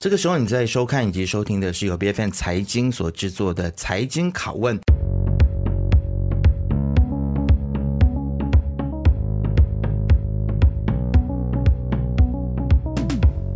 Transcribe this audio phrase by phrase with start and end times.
[0.00, 4.78] 这个时候你在收看以及收听的是由 BFM 财经所制作的财经拷问。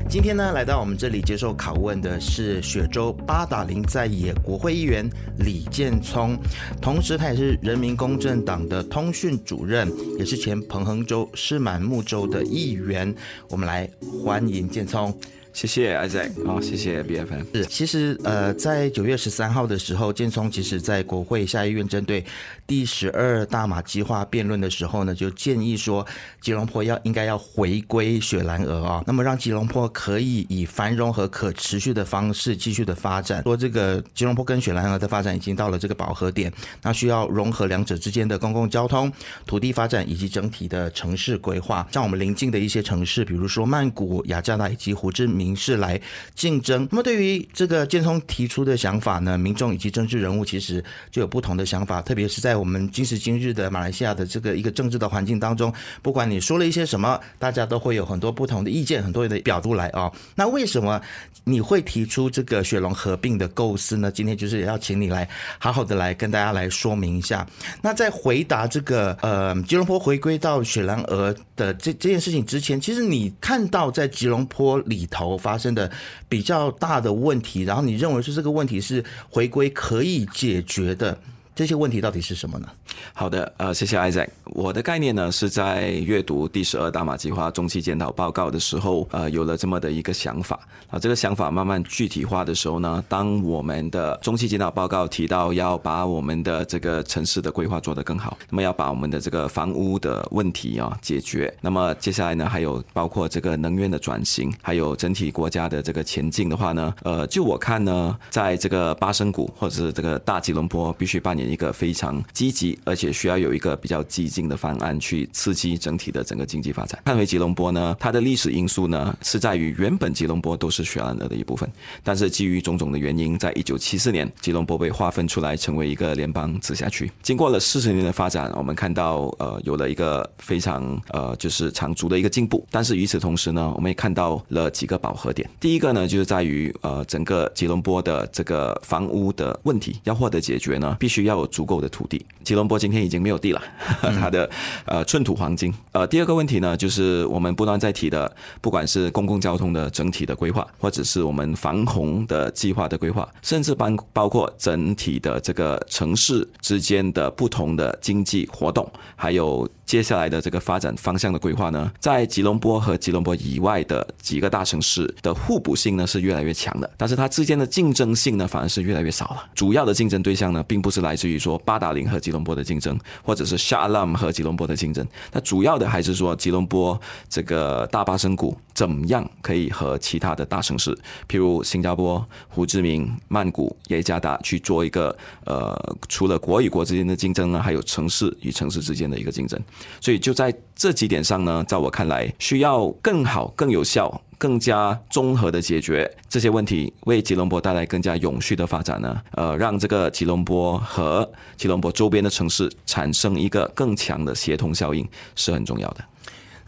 [0.09, 6.37] 今天呢，来到我们这里接受拷问的是雪州八达岭在野国会议员李建聪，
[6.81, 9.89] 同时他也是人民公正党的通讯主任，
[10.19, 13.15] 也是前彭亨州士满木州的议员。
[13.49, 13.89] 我们来
[14.25, 15.17] 欢迎建聪。
[15.53, 17.45] 谢谢 Isaac，好，谢谢 BFM。
[17.55, 22.25] 是，其实呃，在九月十三号的时候，建聪其实在国会下议院针对
[22.73, 26.07] 第十二大马计划辩论的时候呢，就建议说，
[26.41, 33.43] 吉隆坡要应该要回归雪兰莪啊，那么让吉隆坡可以以繁荣和可持续的方式继续的发展。
[33.43, 39.13] 说这个吉隆坡跟雪兰莪的发展已经到了这个饱和点，那需要融合两者之间的公共交通、
[39.45, 41.87] 土地发展以及整体的城市规划。
[41.93, 45.55] 像我们邻近的一些城市，比如说曼谷、雅加达以及胡志明。
[45.55, 46.01] 市来
[46.35, 46.89] 竞争。
[46.91, 52.01] 那么，对于这个建聪提出的想法呢，民众以及政治人物其实就有不同的想法。
[52.01, 60.13] 特别是在我们今时今日的马来西亚的这个一个政治的环境当中，不管你说了一些什么，大家都会有很多不同的意见，很多的表度来啊、哦。
[60.37, 61.01] 那为什么
[61.43, 64.13] 你会提出这个雪隆合并的构思呢？
[64.13, 67.45] 今天就是要请你来好好的来跟大家来说明一下。
[67.81, 75.33] 那在回答这个呃吉隆坡回归到雪兰莪的这这件事情之前，其实你看到在吉隆坡里头。
[75.43, 75.91] 发生的
[76.29, 81.19] 比较大的问题，然后你认为是这个问题是回归可以解决的。
[81.55, 82.69] 这些问题到底是什么呢？
[83.13, 84.27] 好的，呃，谢谢 Isaac。
[84.47, 90.59] 我的概念呢是在阅读第十二大马计划中期检讨报告的时候，呃，有了这么的一个想法。
[90.89, 111.42] 啊，这个想法慢慢具体化的时候呢，当我们的中期检讨报告提到要把我们的这个城市的规划做得更好，那么要把我们的这个房屋的问题啊解决，那么接下来呢还有包括这个能源的转型，还有整体国家的这个前进的话呢，呃，就我看呢，在这个巴生谷或者是这个大吉隆坡必须扮演。
[111.49, 117.01] 一个非常积极，而且需要有一个比较激进的方案去刺激整体的整个经济发展。
[117.05, 121.71] 看回吉隆坡呢，它的历史因素呢是在于原本吉隆坡都是雪兰莪的一部分，
[122.05, 127.11] 但是基于种种的原因，在一九七四年吉隆坡被划分出来成为一个联邦直辖区。
[127.23, 132.65] 经过了四十年的发展，我们看到呃有了一个非常呃就是长足的一个进步。
[132.71, 135.49] 但是与此同时呢，我们也看到了几个饱和点。
[135.59, 141.32] 第一个呢就是在于呃整个吉隆坡的这个房屋的问题要获得解决呢，必须要。
[141.33, 143.63] 要有足够的土地，吉隆坡今天已经没有地了，
[144.21, 144.49] 它的
[144.85, 145.73] 呃寸土黄金。
[145.93, 159.69] 呃，第二个问题呢，就是我们不断在提的，不管是公共交通的整体的规划，或者是我们防洪的计划的规划，甚至包包括整体的这个城市之间的不同的经济活动，还有。
[159.85, 169.45] 接下来的这个发展方向的规划呢，在吉隆坡和吉隆坡以外的几个大城市的互补性呢是越来越强的，但是它之间的竞争性呢反而是越来越少了。
[169.55, 180.93] 主要的竞争对象呢，并不是来自至于说八达岭和吉隆坡的竞争，或者是 Shah Alam 和吉隆坡的竞争，那主要的还是说吉隆坡这个大巴生谷怎么样可以和其他的大城市，
[181.29, 189.57] 譬如新加坡、胡志明、曼谷、耶加达去做一个呃，除了国与国之间的竞争呢，还有城市与城市之间的一个竞争。
[190.01, 199.23] 所以就在这几点上呢，在我看来，需要更好、更有效、更加综合的解决这些问题，为吉隆坡带来更加永续的发展呢。
[199.37, 206.05] 呃，让这个吉隆坡和吉隆坡周边的城市产生一个更强的协同效应，是很重要的。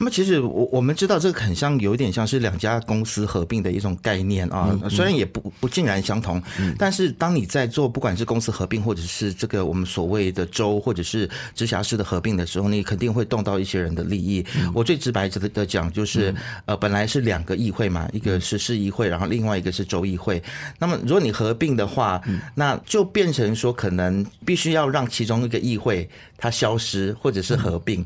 [0.05, 6.43] 那么其实我我们知道这个很像有点像是两家公司合并的一种概念啊，虽然也不不尽然相同，
[6.79, 14.45] 但是当你在做不管是公司合并或者是这个我们所谓的州或者是直辖市的合并的时候，你肯定会动到一些人的利益。
[14.75, 16.35] 我最直白的的讲就是，
[16.67, 20.43] 呃，本来是两个议会嘛，一个是市议会，然后另外一个是州议会。
[20.79, 22.21] 那么如果你合并的话，
[22.55, 26.07] 那就变成说可能必须要让其中一个议会
[26.45, 28.05] 它消失，或者是合并，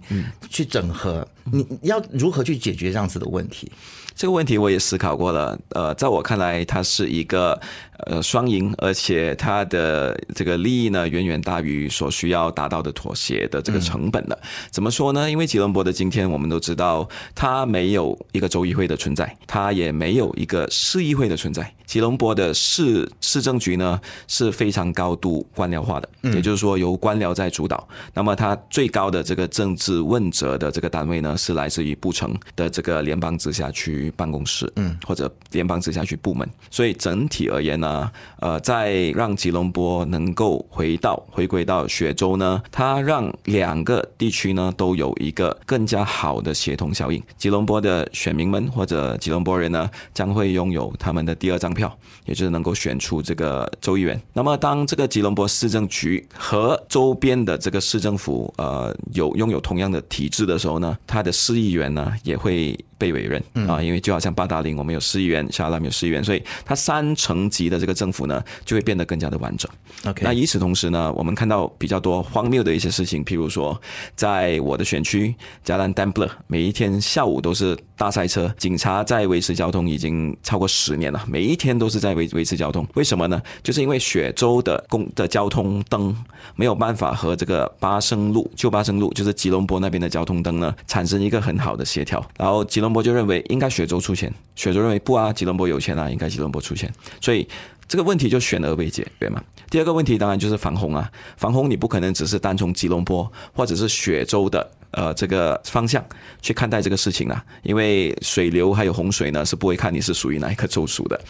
[0.49, 1.67] 去整合你。
[1.83, 3.69] 要如何去解决这样子的问题？
[4.15, 5.59] 这个问题我也思考过了。
[5.71, 7.61] 呃，在我看来，它是一个
[8.07, 14.39] 呃双赢，而且它的这个利益呢，远远大于所需要达到的妥协的这个成本的。
[14.41, 15.29] 嗯、怎么说呢？
[15.29, 21.73] 因为吉隆坡的今天，我们都知道，它没有一个州议会的存在，它也没有一个市议会的存在。
[21.87, 27.89] 吉隆坡的市市政局呢是非常高度官僚化的，也就是说由官僚在主导。
[28.13, 36.49] 那么它最高的这个政治问责的这个单位呢，是来自于布城的这个联邦直辖区办公室，嗯，或者联邦直辖区部门。
[36.71, 38.11] 所以整体而言呢，
[38.41, 47.23] 呃，在让吉隆坡能够回到回归到雪州呢，它让两个地区呢都有一个更加好的协同效应。
[47.37, 54.21] 吉隆坡的选民们或者吉隆坡人呢，将会拥有他们的第二张票，也就是能够选出这个州议员。
[54.33, 69.71] 那么当这个吉隆坡市政局和周边的这个市政府呃有拥有同样的体制的时候呢，他的市议员呢也会被委任啊，因为就好像八达岭我们有市议员，沙拉有市议员，所以它三层级的这个政府呢就会变得更加的完整。
[70.07, 73.81] OK，那与此同时呢，我们看到比较多荒谬的一些事情，譬如说，
[74.17, 82.87] 在我的选区加兰丹布勒，每一天下午都是大塞车，警察在维持交通已经超过十年了，每一天都是在维维持交通。
[82.95, 83.41] 为什么呢？
[83.63, 86.17] 就是因为雪州的公的交通灯
[86.57, 97.47] 没有办法和这个巴生路旧巴生路，就是吉隆坡那边的交通灯呢产生一个很好的协调，然后吉隆坡就认为应该雪州出钱，雪州认为不啊，吉隆坡有钱啊，应该吉隆坡出钱，所以。
[97.91, 99.43] 这个问题就悬而未解，对吗？
[99.71, 106.05] 第二个问题当然就是防洪啊，防洪你不可能只是单从吉隆坡或者是雪州的呃这个方向
[106.41, 111.21] 去看待这个事情啊，因为水流还有洪水呢是不会看你是属于哪一个州属的，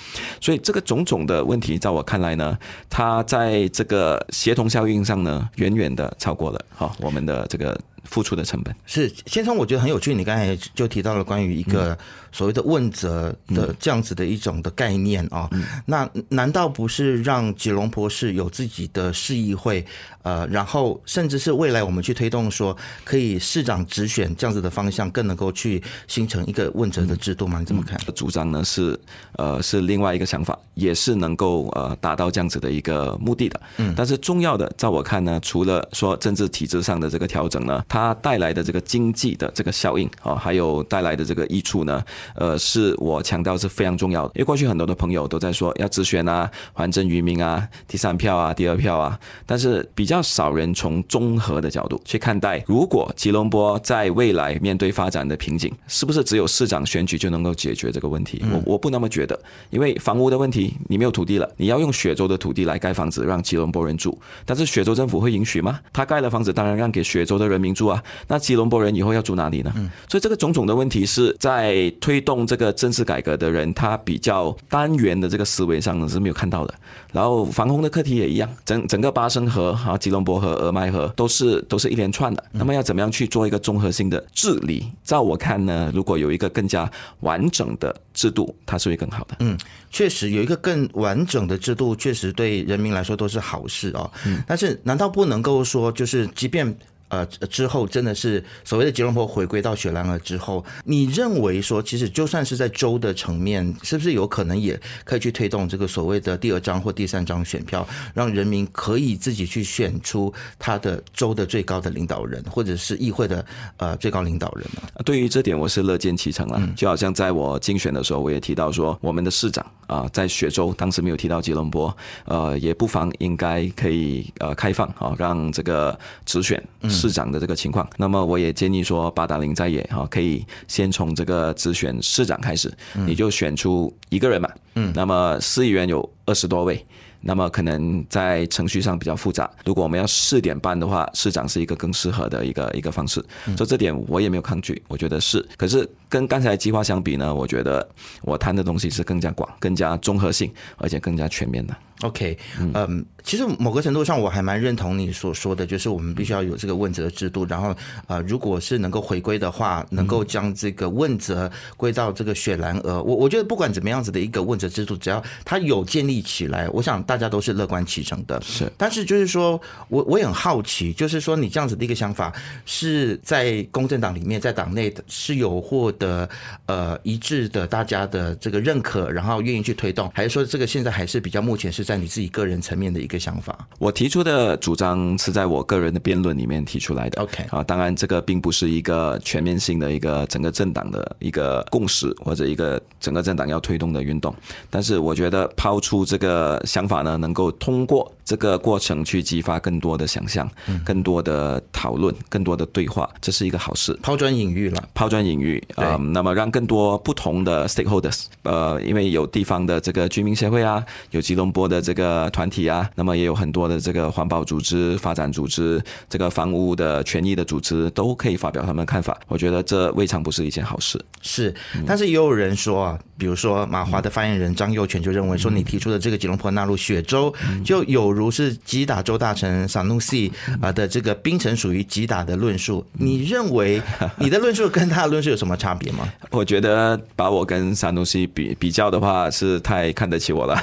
[0.41, 2.59] 所以这个种种的问题在我看来呢，
[2.89, 7.79] 它在这个协同效应上呢，远远的超过了哈我们的这个。
[8.05, 10.15] 付出的成本是先生，我觉得很有趣。
[10.15, 11.99] 你刚才就提到了关于一个
[12.33, 15.51] 所谓的问责的这样子的一种的概念啊，
[15.85, 19.85] 那难道不是让吉隆坡市有自己的市议会？
[20.23, 27.59] 呃，然后甚至是未来我们去推动说可以市长直选这样子的方向，更能够去形成一个问责的制度吗？
[27.61, 27.99] 你怎么看？
[28.15, 28.99] 主张呢是
[29.37, 33.59] 呃是另外一个想法，也是能够呃达到这样子的一个目的的。
[33.79, 42.05] 嗯，但是重要的，在我看呢，除了说政治体制上的这个调整呢，它带来的这个经济的这个效应啊，还有带来的这个益处呢，
[42.35, 44.33] 呃，是我强调是非常重要的。
[44.35, 58.43] 因为过去很多的朋友都在说要直选啊，还政于民啊，第三票啊，第二票啊，但是比较少人从综合的角度去看待，如果吉隆坡在未来面对发展的瓶颈，是不是只有市长选举就能够解决这个问题？
[58.51, 59.39] 我我不那么觉得，
[59.69, 65.79] 因为房屋的问题，你没有土地了，你要用雪州的土地来盖房子让吉隆坡人住，但是雪州政府会允许吗？
[65.93, 67.89] 他盖了房子，当然让给雪州的人民住。
[67.89, 69.73] 啊，那吉隆坡人以后要住哪里呢？
[70.09, 76.75] 所以这个种种的问题是在推动这个政治改革的人，他比较单元的这个思维上呢是没有看到的。
[77.13, 82.45] 然后防洪的课题也一样，整整个巴生河啊、吉隆坡河、俄麦河都是都是一连串的。
[82.53, 84.91] 那么要怎么样去做一个综合性的治理？
[85.05, 86.91] 照我看呢，如果有一个更加
[87.21, 89.37] 完整的制度，它是会更好的。
[89.39, 89.57] 嗯，
[89.91, 94.11] 确实有一个更完整的制度，确实对人民来说都是好事哦。
[94.27, 96.77] 嗯，但是难道不能够说，就是即便。
[97.09, 113.45] 呃，之后真的是所谓的吉隆坡回归到雪兰莪之后，你认为说，其实就算是在州的层面，是不是有可能也可以去推动这个所谓的第二张或第三张选票，让人民可以自己去选出他的州的最高的领导人，或者是议会的
[113.79, 114.83] 呃最高领导人呢？
[115.05, 116.61] 对于这点，我是乐见其成了。
[116.77, 121.97] 就好像在我竞选的时候，我也提到说，我们的市长啊，在雪州当时没有提到吉隆坡，
[122.27, 126.63] 呃，也不妨应该可以呃开放啊，让这个直选。
[126.99, 132.73] 市长的这个情况，那么我也建议说，八达岭在野哈，可以先从这个只选市长开始，
[133.07, 134.51] 你就选出一个人嘛。
[134.75, 136.85] 嗯，那么市议员有二十多位，
[137.21, 139.49] 那么可能在程序上比较复杂。
[139.65, 143.25] 如果我们要试点办的话，市长是一个更适合的一个一个方式。
[143.57, 145.47] 所以这点我也没有抗拒，我觉得是。
[145.57, 147.87] 可是跟刚才计划相比呢，我觉得
[148.23, 151.77] 我谈的东西是更加广、更加综合性，而且更加全面的。
[152.03, 157.75] OK，嗯，其实某个程度上我还蛮认同你所说的，就是我们必须要有这个问责制度，然后
[158.07, 168.41] 呃，如果是能够回归的话，能够将这个问责归到这个雪兰莪，我我觉得不管怎么样子的一个问责制度，只要它有建立起来，我想大家都是乐观其成的。
[168.43, 172.33] 是，但是就是说我我也很好奇，就是说你这样子的一个想法
[172.65, 176.29] 是在公正党里面，在党内是有获得
[176.67, 181.89] 呃一致的大家的这个认可，然后愿意去推动，还是说这个现在还是比较目前是。
[181.89, 187.23] 在你自己个人层面的一个想法，我提出的主张是在我个人的辩论里面提出来的。
[187.23, 194.37] OK，啊，当然这个并不是一个全面性的一个整个政党的一个共识，或者一个整个政党要推动的运动。
[194.69, 200.47] 但是我觉得抛出这个想法呢，能够通过这个过程去激发更多的想象、
[200.85, 203.99] 更多的讨论、更多的对话，这是一个好事。
[204.03, 219.19] 抛砖引玉了，抛砖引玉啊、呃，那么让更多不同的 stakeholders，呃，因为有地方的这个居民协会啊，有吉隆坡的这个团体啊，那么也有很多的这个环保组织、发展组织、这个房屋的权益的组织，都可以发表他们的看法。
[219.27, 221.03] 我觉得这未尝不是一件好事。
[221.23, 221.55] 是，
[221.87, 227.33] 但是也有人说啊，比如说马华的发言人张佑全就认为说，你提出的这个吉隆坡纳入雪州，
[227.65, 232.85] 就有如是吉打州大臣萨努西啊的这个槟城属于吉打的论述。
[232.93, 233.81] 你认为
[234.19, 236.13] 你的论述跟他的论述有什么差别吗？
[236.31, 240.61] 我觉得把我跟萨努西比比较的话，是太看得起我了。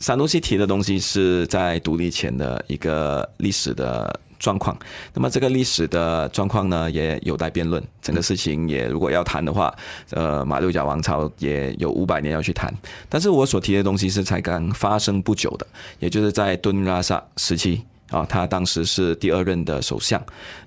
[0.00, 4.18] 萨努西提的东西是在独立前的一个历史的。
[4.44, 4.76] 状况，
[5.14, 7.82] 那么这个历史的状况呢，也有待辩论。
[8.02, 9.74] 整个事情也如果要谈的话，
[10.10, 12.70] 呃，马六甲王朝也有五百年要去谈。
[13.08, 15.66] 但是我所提的东西是才刚发生不久的，
[15.98, 20.22] 也就是在敦拉萨时期啊，他当时是第二任的首相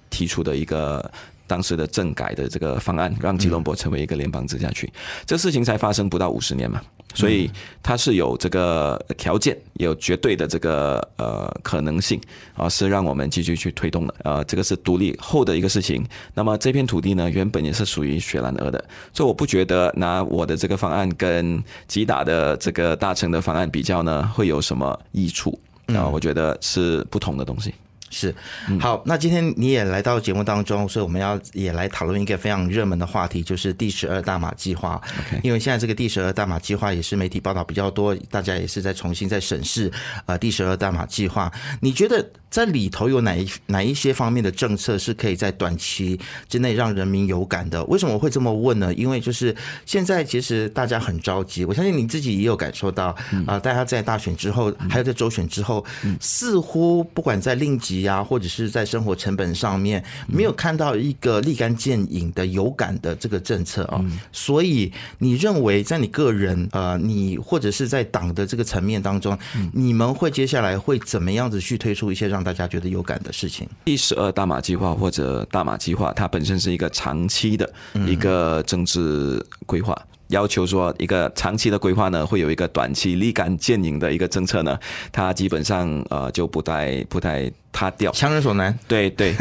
[0.09, 1.11] 提出的一个。
[1.47, 4.91] 当时的政改的这个方案，让吉隆坡成为一个联邦直辖区，
[5.25, 6.81] 这事情才发生不到五十年嘛，
[7.15, 7.49] 所以
[7.81, 12.21] 它是有这个条件，有绝对的这个呃可能性
[12.55, 14.13] 啊，是让我们继续去推动的。
[14.23, 16.05] 呃，这个是独立后的一个事情。
[16.33, 26.05] 那么这片土地呢，原本也是属于雪兰莪的，所以我不觉得拿我的这个方案跟吉打的这个大城的方案比较呢，会有什么益处啊？
[26.07, 27.73] 我觉得是不同的东西。
[28.09, 28.33] 是，
[28.79, 35.01] 好，那今天你也来到节目当中，所以我们要也来讨论一个非常热门的话题，就是第十二大马计划。
[35.43, 39.91] 因为现在这个第十二大马计划也是媒体报道比较多，大家也是在重新在审视
[40.25, 41.51] 啊第十二大马计划。
[41.81, 42.25] 你觉得
[42.57, 47.83] 在里头有哪一哪一些方面的政策是可以在短期之内让人民有感的？
[47.83, 48.91] 为什么我会这么问呢？
[48.95, 55.85] 因为就是现在其实大家很着急，我相信你自己也有感受到啊，大家在大选之后，还有在周选之后，
[56.19, 57.97] 似乎不管在令吉。
[58.07, 63.99] 呀，或者是在生活成本上面没有看到一个立竿见影的有感的这个政策啊，
[64.31, 69.37] 所以你认为在你个人呃，你或者是在党的这个层面当中，
[69.73, 73.67] 你们会接下来会怎么样子去推出一些让大家觉得有感的事情？
[73.83, 77.69] 第十二大马计划或者大马计划，它本身是一个长期的
[78.07, 79.93] 一个政治规划。
[80.29, 84.77] 要求说一个长期的规划呢，会有一个短期立竿见影的一个政策呢，
[85.11, 88.77] 它基本上呃就不太不太塌掉，强人所难。
[88.87, 89.33] 对对，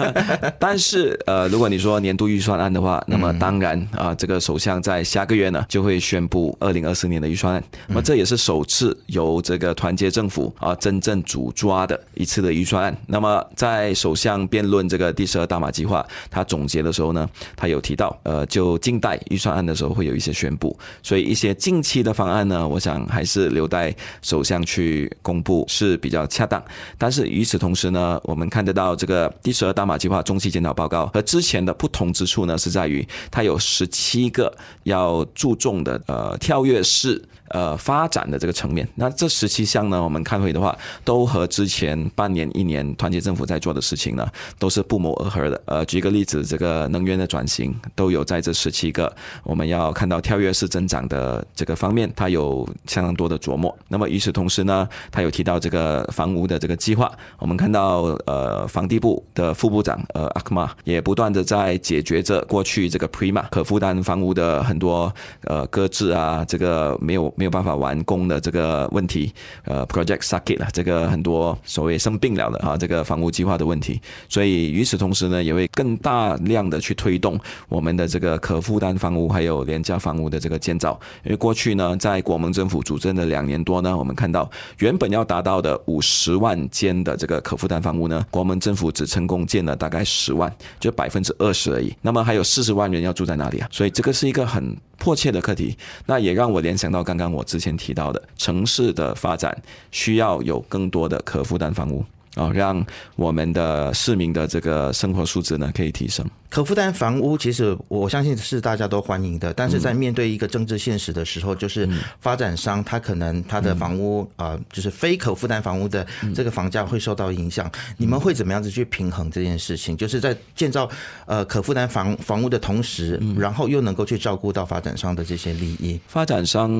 [0.58, 12.96] 但是呃，如果你说年度预算案的话，那么当然啊、呃，这个首相在下个月呢就会宣布二零二四年的预算案，那么这也是首次由这个团结政府啊真正主抓的一次的预算案。
[13.06, 20.21] 那么在首相辩论这个第十二大马计划，他总结的时候呢，他有提到呃，就近代预算案的时候会有一。
[20.22, 26.62] 一些宣布，所以一些近期的方案呢，我想还是留待首相去公布是比较恰当。
[26.96, 37.20] 但是与此同时呢，我们看得到这个第十二大马计划中期检讨报告和之前的不同之处呢，是在于它有十七个要注重的呃跳跃式。
[37.48, 44.26] 呃，发展的这个层面，那这十七项呢，我们看回的话，都和之前半年、一年团结政府在做的事情呢，
[44.58, 45.60] 都是不谋而合的。
[45.66, 53.76] 呃，举个例子，这个能源的转型都有在这十七个我们要看到跳跃式增长的这个方面，它有相当多的琢磨。
[53.88, 69.32] 那么与此同时呢，他有提到这个房屋的这个计划，我们看到呃，房地部的副部长呃阿克玛也不断的在解决着过去这个 Prima 可负担房屋的很多呃搁置啊，这个没有没有办法完工的这个问题，
[69.64, 74.00] 呃，Project Sakit 了，这个很多所谓生病了的啊，这个房屋计划的问题。
[74.28, 80.98] 所以与此同时呢，也会更大量的去推动我们的这个可负担房屋还有廉价房屋的这个建造。
[81.24, 91.94] 因为过去呢，在国盟政府主政的两年多呢，我们看到原本要达到的五十万间的这个可负担房屋呢，国盟政府只成功建了大概十万，就百分之二十而已。
[92.00, 93.68] 那么还有四十万人要住在哪里啊？
[93.70, 99.56] 所以这个是一个很迫切的课题，那也让我联想到刚刚像我之前提到的城市的发展
[99.92, 102.04] 需要有更多的可负担房屋。
[102.36, 102.84] 哦，让
[103.16, 106.24] 我们的市民的这个生活素质呢可以提升。
[106.48, 111.88] 可负担房屋其实我相信是大家都欢迎的，但是在面对一个政治现实的时候，就是
[112.20, 117.70] 发展商他可能他的房屋啊，就是非可负担房屋的这个房价会受到影响。
[117.96, 119.96] 你们会怎么样子去平衡这件事情？
[119.96, 120.86] 就是在建造
[121.24, 125.98] 呃可负担房房屋的同时，然后又能够去照顾到发展商的这些利益。
[126.06, 126.70] 发展商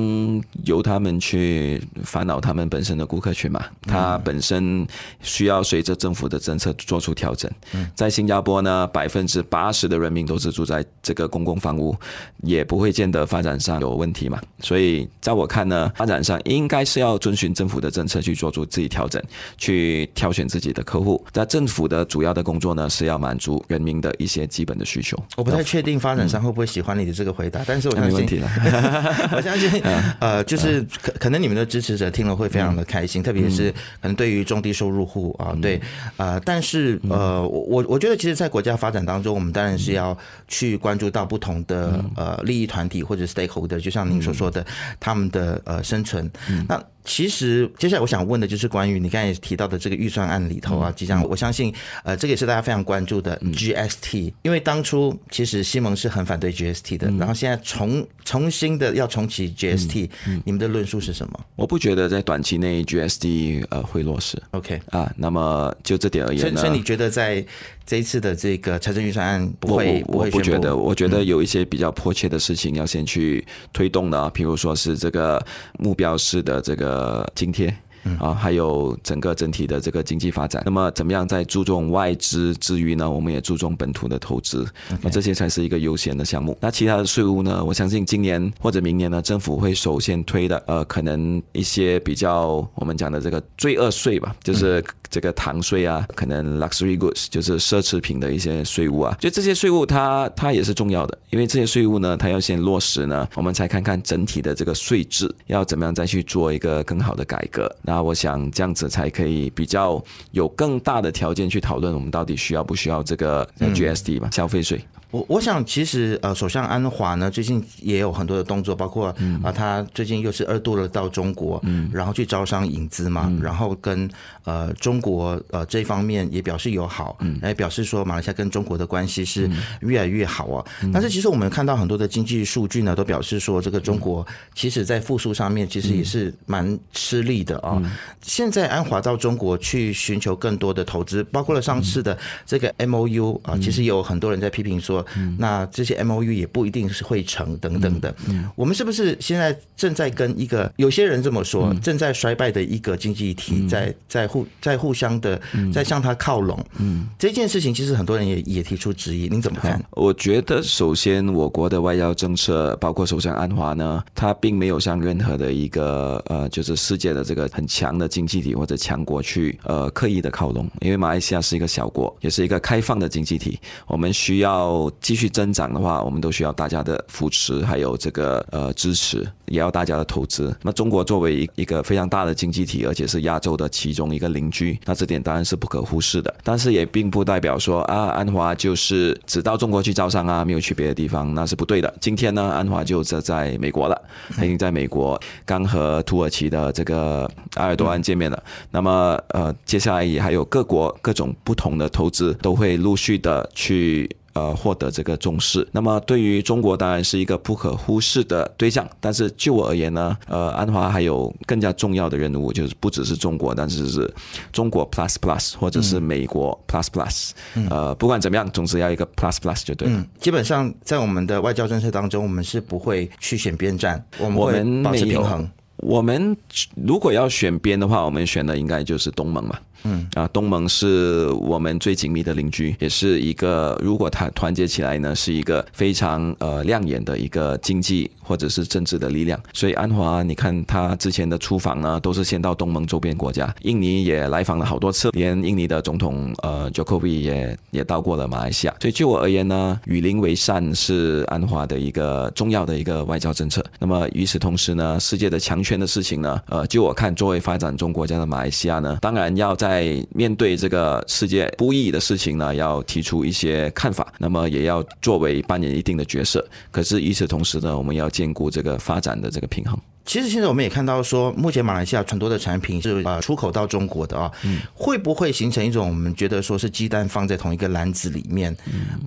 [0.65, 4.85] 由他们去烦恼他们本身的顾客群嘛，他本身
[5.23, 7.49] 需要随着政府的政策做出调整。
[7.95, 11.95] 在新加坡呢，百分之八八十的人民都是住在这个公共房屋，
[12.41, 14.37] 也不会见得发展上有问题嘛。
[14.59, 19.23] 所以在我看呢，发展上应该是要遵循政府的政策去做出自己调整，
[19.57, 21.23] 去挑选自己的客户。
[21.33, 25.17] 那政府的主要的工作呢，是要满足人民的一些基本的需求。
[25.37, 28.49] 我不太确定发展商会不会喜欢你的这个回答，嗯、但是我相信，没问题了
[29.37, 29.81] 我相信，
[30.19, 33.71] 呃，就是可可能你们的支持者听了会非常的开心，嗯、特别是
[34.01, 35.81] 可能对于中低收入户啊，对，
[36.17, 44.65] 呃，但是呃，我我觉得其实，在国家发展当中，我们当然是要去关注到不同的呃利益团体或者 stakeholder，就像您所说的，
[44.99, 46.29] 他们的呃生存。
[46.67, 60.09] 那其实接下来我想问的就是关于你刚才也提到的这个预算案里头啊，即将我相信呃这个也是大家非常关注的 GST，因为当初其实西蒙是很反对 GST 的，然后现在重重新的要重启 GST，
[60.45, 61.39] 你们的论述是什么？
[61.55, 64.41] 我不觉得在短期内 GST 呃会落实。
[64.51, 67.45] OK 啊，那么就这点而言呢，你觉得在
[67.85, 75.43] 这一次的这个财政预算案不会不觉得，我觉得有一些比较迫切的事情要先去推动的，譬如说是这个
[75.79, 76.93] 目标式的这个。
[76.93, 77.73] 呃，津贴。
[78.19, 83.09] 啊，还有整个整体的这个经济发展，那么怎么样在注重外资之余呢？
[83.09, 84.65] 我们也注重本土的投资，
[85.01, 86.57] 那这些才是一个优先的项目。
[86.61, 87.63] 那其他的税务呢？
[87.63, 107.73] 我相信今年或者明年呢，政府会首先推的，呃，可能一些比较我们讲的这个罪恶税吧，就是这个糖税啊，可能 luxury goods 就是奢侈品的一些税务啊，就这些税务它它也是重要的，因为这些税务呢，它要先落实呢，我们才看看整体的这个税制要怎么样再去做一个更好的改革。
[107.81, 114.83] 那我想这样子才可以比较有更大的条件去讨论，我们到底需要不需要这个 GST 吧，消费税。
[115.13, 124.09] 我我想，其实呃，首相安华呢，最近也有很多的动作，包括啊，他最近又是二度了到中国，嗯，然后去招商引资嘛，然后跟
[124.43, 129.47] 呃中国呃这方面也表示友好，嗯，来表示说马来西亚跟中国的关系是
[129.81, 130.65] 越来越好啊。
[130.91, 137.79] 但是其实我们看到很多的经济数据呢，都表示说这个中国其实在复苏上面其实也是蛮吃力的啊。
[138.23, 142.17] 现在安华到中国去寻求更多的投资，包括了上次的
[142.47, 145.02] 这个 MOU 啊，其实有很多人在批评说。
[145.15, 148.13] 嗯，那这些 MOU 也不一定是会成等等的。
[148.27, 155.39] 嗯，我们是不是现在正在跟一个有些人这么说，正在衰败的一个经济体在在互在互相的
[155.73, 156.63] 在向它靠拢？
[156.77, 159.83] 嗯，这件事情其实很多人也也提出质疑，您怎么看？
[159.91, 174.91] 我觉得首先我国的外交政策，包括首相安华呢，他并没有向任何的一个呃，就是世界的这个很强的经济体或者强国去呃刻意的靠拢，因为马来西亚是一个小国，也是一个开放的经济体，我们需要。
[175.01, 180.55] 继续增长的话，我们都需要大家的扶持，还有这个呃支持，也要大家的投资。
[180.61, 186.33] 那中国作为一一个非常大的经济体，而且是亚洲的其中一个邻居，那这点当然是不可忽视的。
[186.43, 191.93] 但是也并不代表说啊，安华就是只到中国去招商啊，没有去别的地方，那是不对的。
[191.99, 194.01] 今天呢，安华就在在美国了，
[194.35, 198.43] 他已经在美国刚和土耳其的这个埃尔多安见面了。
[198.71, 204.09] 那么呃，接下来也还有各国各种不同的投资都会陆续的去。
[204.33, 208.87] 呃，获得这个重视，那么对于中国当然是一个不可忽视的对象。
[208.99, 214.11] 但是就我而言呢，呃，安华还有更加重要的任务，就是不只是中国，但是是
[214.51, 217.31] 中国 plus plus，或者是美国 plus plus。
[217.69, 219.93] 呃，不管怎么样，总之要一个 plus plus 就对了。
[219.95, 225.47] 嗯，基本上在我们的外交政策当中，我们是不会去选边站，我们会保持平衡。
[225.77, 226.35] 我们
[226.75, 229.59] 如果要选边的话，我们选的应该就是东盟嘛。
[229.83, 239.39] 嗯啊，东盟是我们最紧密的邻居，也是一个如果它团结起来呢，是一个非常呃亮眼的一个经济或者是政治的力量。
[239.53, 248.75] 所以安华，你看他之前的出访呢，都是先到东盟周边国家，印尼也来访了好多次，连印尼的总统呃 Jokowi 也也到过了马来西亚。
[248.79, 253.63] 所以就我而言呢，与邻为善是安华的一个重要的一个外交政策。
[253.79, 266.47] 那么与此同时呢，世界的强权的事情呢，呃，就我看作为发展中国家的马来西亚呢，当然要在在面对这个世界不易的事情呢，要提出一些看法，那么也要作为扮演一定的角色。
[266.69, 269.75] 可是与此同时呢，我们要兼顾这个发展的这个平衡。
[270.05, 274.29] 其实现在我们也看到说，目前马来西亚很多的产品是呃出口到中国的啊，
[274.73, 278.55] 会不会形成一种我们觉得说是鸡蛋放在同一个篮子里面，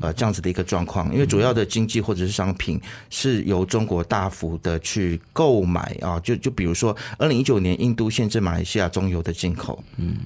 [0.01, 1.13] 呃这样子的一个状况？
[1.13, 2.81] 因为主要的经济或者是商品
[3.11, 10.17] 是由中国大幅的去购买啊，就就比如说二零一九年印度限制马来西亚中油的进口，嗯，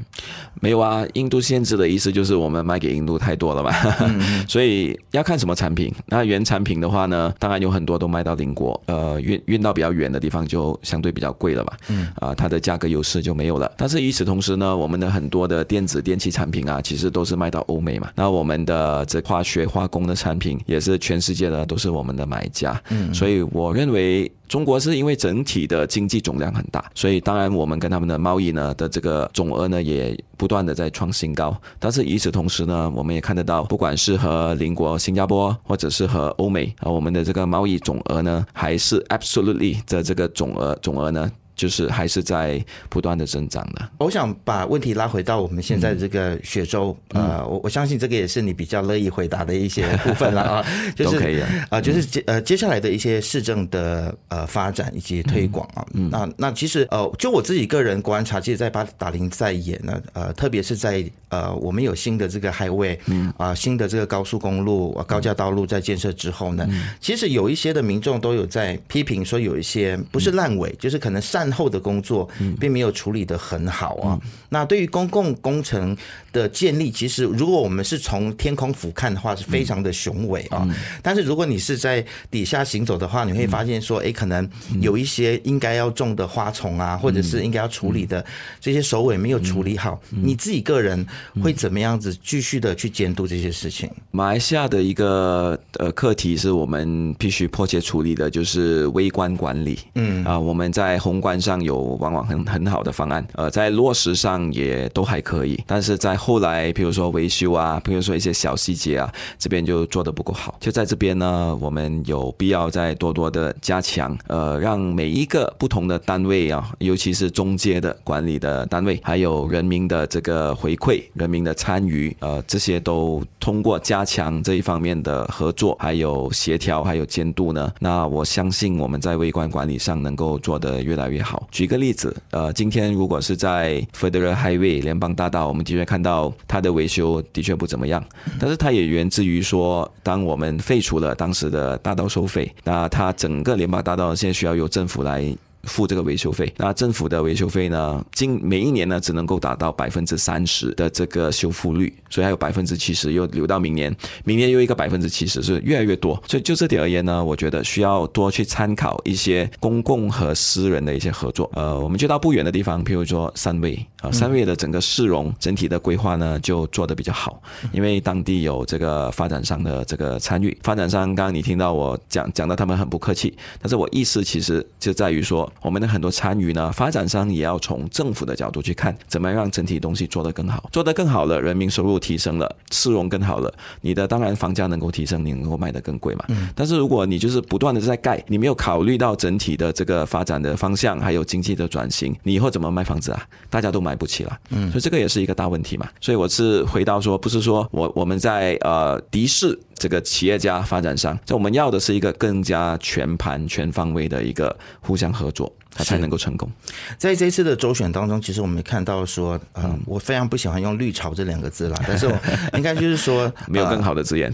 [0.60, 3.72] 没有啊，印度限制的意思就是我们卖给印度太多了嘛，
[4.48, 5.92] 所以要看什么产品。
[6.06, 10.59] 那原产品的话呢，当然有很多都卖到邻国，呃运运到比较远的地方就。
[10.60, 13.70] 就相对比较贵了吧，嗯，啊，它的价格优势就没有了。
[13.78, 18.10] 但是与此同时呢，我们的很多的电子电器产品啊，其实都是卖到欧美嘛。
[18.14, 24.30] 那我们的这化学化工的产品也是全世界的都是我们的买家，嗯，所以我认为。
[24.50, 31.56] 中国是因为整体的经济总量很大，所以当然我们跟他们的贸易呢的这个总额呢也不断的在创新高。
[31.78, 41.30] 但是与此同时呢，我们也看得到，不管是和邻国新加坡，或者是和欧美啊，我们的这个贸易总额呢，还是 absolutely 的这个总额总额呢。
[41.60, 43.90] 就是还是在不断的增长的。
[43.98, 63.30] 我想把问题拉回到我们现在这个雪州，嗯、呃，我我相信这个也是你比较乐意回答的一些部分了啊， 就是可以啊，呃，就是接呃接下来的一些市政的呃发展以及推广啊，嗯，那那其实呃，就我自己个人观察，其实，在巴达林在演呢，呃，特别是在呃我们有新的这个 highway，嗯。
[63.36, 66.68] 啊，新的这个高速公路、高架道路在建设之后呢，
[67.00, 74.18] 其实有一些的民众都有在批评说，有一些不是烂尾，就是可能善后的工作并没有处理的很好啊。
[74.48, 75.96] 那对于公共工程
[76.32, 80.68] 的建立，其实如果我们是从天空俯瞰的话，是非常的雄伟啊。
[81.02, 84.48] 但是如果你是在底下行走的话，你会发现说，哎，可能
[84.80, 88.24] 有一些应该要种的花丛啊，或者是应该要处理的
[88.60, 90.00] 这些首尾没有处理好。
[90.10, 91.06] 你自己个人
[91.42, 93.88] 会怎么样子继续的去监督这些事情？
[94.10, 99.78] 马来西亚的一个呃课题是我们必须迫切处理的，就是微观管理。
[99.94, 110.56] 嗯啊，我们在宏观上有往往很很好的方案，呃，在落实上也都还可以，但是在后来，比如说维修啊，比如说一些小细节啊，这边就做得不够好。
[110.60, 131.48] 就在这边呢，我们有必要再多多的加强，呃，让每一个不同的单位啊，尤其是中阶的管理的单位，还有人民的这个回馈、人民的参与，呃，这些都通过加强这一方面的合作，还有协调，还有监督呢，那我相信我们在微观管理上能够做得越来越好。
[131.50, 138.04] 举个例子，呃，今天如果是在 Federal Highway 联邦大道，我们的确看到它的维修的确不怎么样，
[138.38, 145.36] 但是它也源自于说，当我们废除了当时的大道收费，那它整个联邦大道现在需要由政府来。
[145.64, 148.04] 付这个维修费，那政府的维修费呢？
[148.12, 153.94] 今每一年呢，只能够达到百分之三十的这个修复率，所以还有百分之七十又留到明年，
[154.24, 156.20] 明年又一个百分之七十，是越来越多。
[156.26, 161.50] 所以就这点而言呢，我觉得需要多去参考一些公共和私人的一些合作。
[161.54, 170.56] 呃，我们就到不远的地方，譬如说三位啊，三位的整个市容整体的规划呢，就做得比较好，因为当地有这个发展商的这个参与。
[170.62, 175.49] 发展商刚刚你听到我讲讲到他们很不客气，但是我意思其实就在于说。
[175.62, 186.24] 我们的很多参与呢，发展商也要从政府的角度去看，怎么样让整体东西做得更好，做得更好了，人民收入提升了，市容更好了，你的当然房价能够提升，你能够卖得更贵嘛。
[186.54, 193.22] 但是如果你就是不断的在盖，你没有考虑到整体的这个发展的方向，还有经济的转型，你以后怎么卖房子啊？
[193.48, 195.88] 大家都买不起了，嗯，所以这个也是一个大问题嘛。
[196.00, 199.58] 所以我是回到说，不是说我我们在呃敌视。
[199.80, 206.50] 这个企业家、发展商，就我们要的是一个更加全盘、全方位的一个互相合作，它才能够成功。
[206.98, 212.18] 在这一次的周选当中，其实我们看到说，嗯，我非常不喜欢用“绿潮”这两个字啦， 但是我
[212.54, 214.32] 应该就是说， 没有更好的字眼。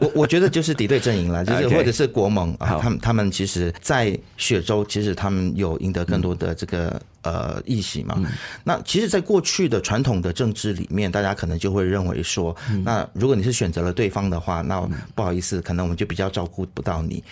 [0.00, 7.00] 我我觉得就是敌对阵营了， 就是或者是国盟啊，他们他们其实，在雪州其实他们有赢得更多的这个。
[7.22, 8.18] 呃，议席嘛，
[8.64, 14.80] 那其实，在过去的传统的政治里面，大家可能就会认为说，那如果你是选择了对方的话，那
[15.14, 17.22] 不好意思，可能我们就比较照顾不到你。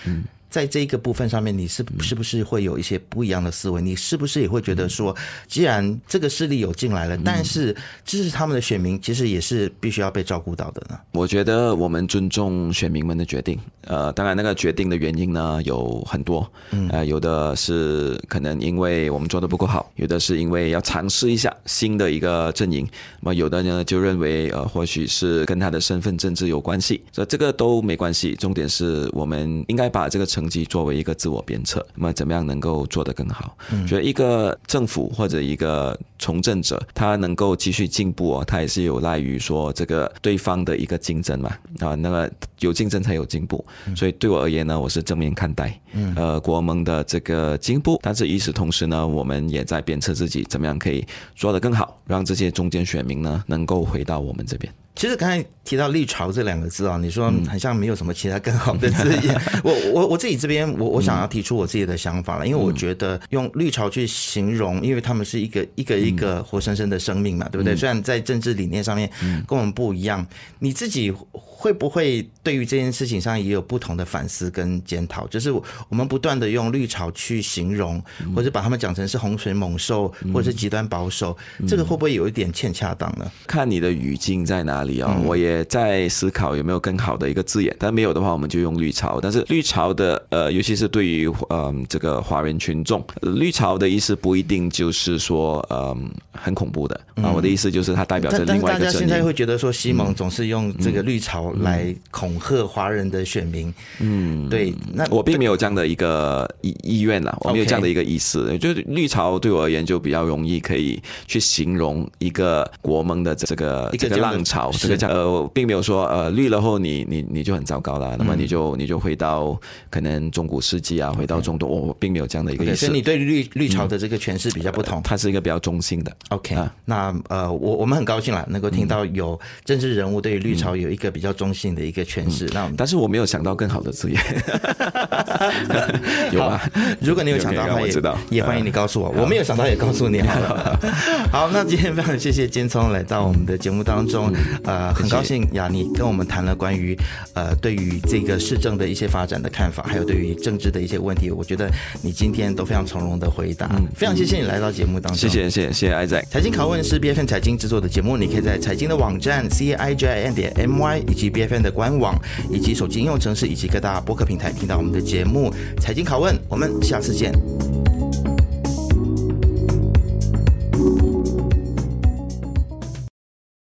[0.51, 3.83] 在这一个部分上面，你是是不是会有一些不一样的思维？
[3.83, 5.15] 你是不是也会觉得说，
[5.47, 10.99] 既然这个势力有进来了，但是支持他们的选民其实也是必须要被照顾到的呢？
[11.13, 13.59] 我觉得我们尊重选民们的决定。
[13.83, 16.51] 呃，当然那个决定的原因呢有很多，
[16.91, 22.89] 呃，有的是可能因为我们做的不够好，有的是因为要尝试一下新的一个阵营，
[23.21, 28.35] 那么有的呢就认为呃或许是跟他的身份政治有关系，所以这个都没关系。
[28.37, 30.27] 重点是我们应该把这个。
[30.39, 33.57] 成绩作为一个自我鞭策，那么怎么样能够做得更好？
[33.73, 41.51] 嗯，觉得一个政府或者一个从政者，他能够继续进步哦，他也是有赖于说这个对方的一个竞争嘛。
[41.81, 42.29] 啊，那么
[42.61, 43.65] 有竞争才有进步，
[43.97, 45.81] 所以对我而言呢，我是正面看待，
[46.15, 54.73] 呃，国盟的这个进步，但是与此同时呢，我们也在鞭策自己，怎么样可以做得更好，让这些中间选民呢能够回到我们这边。
[54.99, 59.41] 其实刚才提到“绿潮”这两个字啊，你说好像没有什么其他更好的字眼。
[59.63, 67.77] 我我我自己这边，我我想要提出我自己的想法了，因为我觉得用“绿潮”去形容，因为他们是一个一个一一个活生生的生命嘛，嗯、对不对？
[67.77, 69.09] 虽然在政治理念上面
[69.47, 70.27] 跟我们不一样，嗯、
[70.59, 75.29] 你自己会不会对于这件事情上也有不同的反思跟检讨？
[75.29, 78.03] 就是我们不断的用绿潮去形容，
[78.35, 83.31] 或者把他们讲成是洪水猛兽，或者是极端保守，嗯、这个会不会有一点欠恰当呢？
[83.47, 85.17] 看你的语境在哪里啊、哦？
[85.19, 89.19] 嗯、我也在思考有没有更好的一个字眼，但没有的话，我们就用绿潮。
[89.21, 95.97] 但是绿潮的呃，尤其是对于呃这个华人群众，绿潮的意思不一定就是说呃
[96.33, 97.25] 很恐怖的啊。
[97.29, 103.73] 嗯、我的意思就是它代表着另外一个现在会觉得说西蒙总是用这个绿潮来恐吓华人的选民。
[104.01, 104.73] 嗯，对。
[104.93, 108.51] 那我并没有这样的一个意意愿啦，我没有这样的一个意思。
[108.51, 114.71] Okay 就是绿潮对我而言就比较容易可以去形容一个国盟的这个这个浪潮。
[114.79, 119.59] 这个叫呃，并没有说呃绿了后你你你就很糟糕了，那么你就你就回到
[119.91, 121.69] 可能中古世纪啊，回到中东。
[121.69, 122.77] 我并没有这样的一个意思。
[122.77, 126.13] 所以你对绿绿潮的这个诠释比较不同，它是一个比较中性的。
[126.31, 132.49] OK，那呃，我我们很高兴了，能够听到有政治人物对于绿潮有一个比较中性的一个诠释。
[132.55, 134.19] 那但是我没有想到更好的字眼。
[136.33, 136.61] 有啊？
[137.01, 137.93] 如果你有想到的话，也
[138.31, 139.11] 也欢迎你告诉我。
[139.11, 140.81] 我没有想到，也告诉你好了。
[141.31, 144.33] 好，那今天非常谢谢金聪来到我们的节目当中。
[144.65, 146.97] 呃，很高兴呀，你跟我们谈了关于
[147.35, 151.71] 呃对于这个市政的一些发展的看法，还有对于政治的一些问题，我觉得
[152.03, 153.69] 你今天都非常从容的回答。
[153.95, 155.17] 非常谢谢你来到节目当中。
[155.17, 156.25] 谢谢谢谢 Isaac。
[156.31, 161.55] 财经拷问是 B F N 财经制作的节目，你可以在财经的网站 c i j i n 点 m y 以及 B F
[161.55, 162.15] N 的官网
[162.51, 167.33] 以及手机应用程式以及各大播客平台听到我们的节目《财经拷问》，我们下次见。